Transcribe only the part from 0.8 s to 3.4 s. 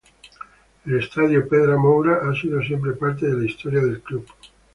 El estadio Pedra Moura ha sido siempre parte de